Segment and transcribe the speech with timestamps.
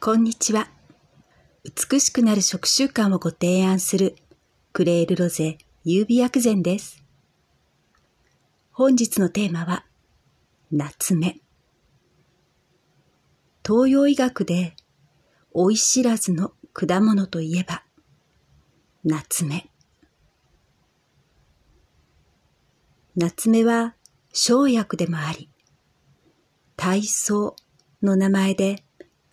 [0.00, 0.68] こんにちは。
[1.64, 4.14] 美しくなる食習慣をご提案する
[4.72, 7.02] クレールロゼ優美薬膳です。
[8.70, 9.84] 本日のテーマは
[10.70, 11.40] 夏目。
[13.66, 14.76] 東洋医学で
[15.52, 17.82] 老い知らずの果物といえば
[19.02, 19.68] 夏目。
[23.16, 23.96] 夏目は
[24.32, 25.50] 生薬でもあり、
[26.76, 27.56] 体操
[28.00, 28.84] の名前で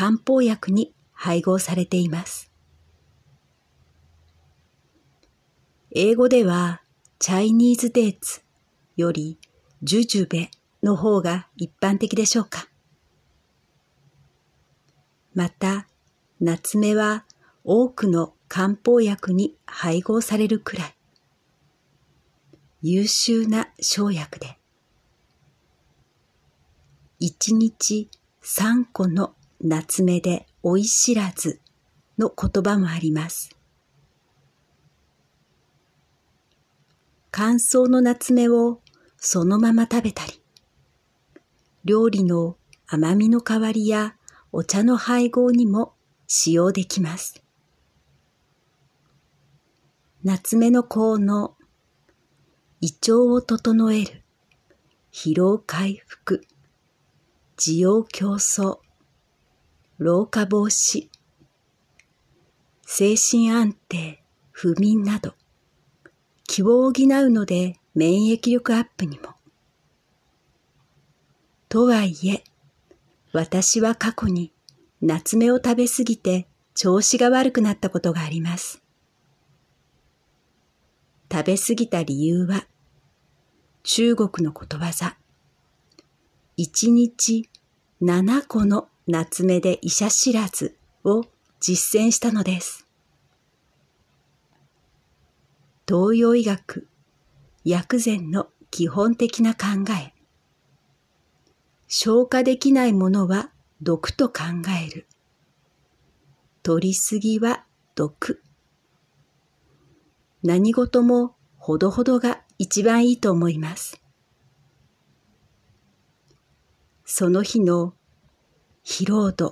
[0.00, 2.50] 漢方薬に配合されています。
[5.90, 6.80] 英語では
[7.18, 8.40] チャイニーズデーツ
[8.96, 9.38] より
[9.82, 10.50] ジュジュベ
[10.82, 12.70] の方が一般的でしょうか。
[15.34, 15.86] また、
[16.40, 17.26] 夏目は
[17.62, 20.94] 多くの漢方薬に配合されるくらい
[22.80, 24.56] 優秀な生薬で、
[27.18, 28.08] 一日
[28.40, 31.60] 三個の夏目で老い知らず
[32.18, 33.50] の言葉もあります。
[37.30, 38.80] 乾燥の夏目を
[39.18, 40.42] そのまま食べたり、
[41.84, 44.16] 料理の甘みの代わりや
[44.50, 45.92] お茶の配合にも
[46.26, 47.42] 使用できます。
[50.24, 51.54] 夏目の効能、
[52.80, 54.22] 胃腸を整える、
[55.12, 56.42] 疲労回復、
[57.58, 58.78] 需要競争、
[60.02, 61.10] 老化防止、
[62.86, 65.34] 精神安定、不眠など、
[66.44, 66.92] 気を補う
[67.28, 69.34] ので免疫力アップにも。
[71.68, 72.42] とはいえ、
[73.34, 74.54] 私は過去に
[75.02, 78.82] 夏目を食べすぎて調子が悪くなったことがあります。
[81.30, 82.66] 食べ過ぎた理由は、
[83.82, 85.18] 中国のことわざ、
[86.56, 87.50] 一日
[88.00, 91.24] 七個の夏目で医者知らずを
[91.58, 92.86] 実践したのです。
[95.86, 96.86] 東洋医学、
[97.64, 100.14] 薬膳の基本的な考え。
[101.88, 103.50] 消化できないものは
[103.82, 104.42] 毒と考
[104.86, 105.08] える。
[106.62, 107.64] 取りすぎは
[107.96, 108.40] 毒。
[110.44, 114.00] 何事もほどほどが一番いいと思います。
[117.04, 117.94] その日の
[118.84, 119.50] 疲労度、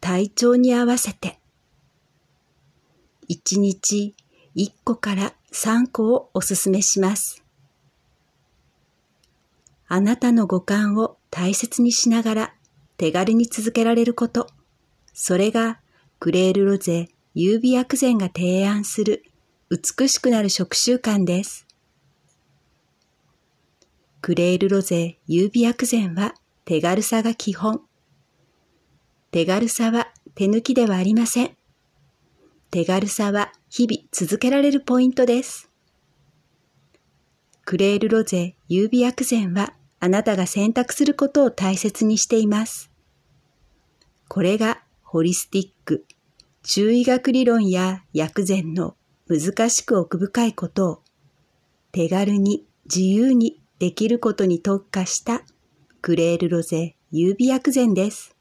[0.00, 1.38] 体調に合わせて、
[3.28, 4.14] 1日
[4.54, 7.42] 1個から3個をおすすめします。
[9.88, 12.54] あなたの五感を大切にしながら
[12.96, 14.48] 手軽に続けられること、
[15.12, 15.80] それが
[16.18, 19.24] クレールロゼ優美薬膳が提案する
[19.70, 21.66] 美しくなる食習慣です。
[24.20, 27.82] クレールロゼ優美薬膳は手軽さが基本。
[29.36, 31.50] 手軽さは手抜きではありません。
[32.70, 35.68] 手軽さは日々続けられるポイントです。
[37.66, 42.90] クレールロゼ優美薬膳はあなたが選択することを大切にしています。
[44.26, 46.06] これがホリスティック、
[46.62, 48.96] 中医学理論や薬膳の
[49.28, 51.02] 難しく奥深いことを
[51.92, 55.42] 手軽に自由にできることに特化した
[56.00, 58.35] クレールロゼ優美薬膳です。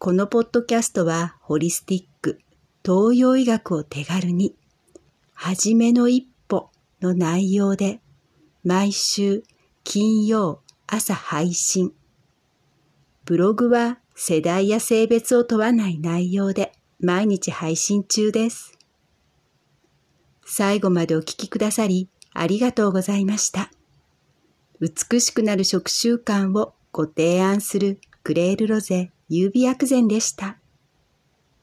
[0.00, 2.38] このポッドキャストはホリスティック、
[2.84, 4.54] 東洋医学を手軽に、
[5.34, 6.70] はじめの一歩
[7.02, 8.00] の内容で、
[8.62, 9.42] 毎週
[9.82, 11.92] 金曜朝配信。
[13.24, 18.78] ブログは世代や性別を問わない内容で毎日配信中です。
[20.46, 23.72] 最後までお聞きくださりありがとうございました。
[24.78, 30.56] 美しくなる食習慣をご提案するクレールロゼ優美薬膳でした。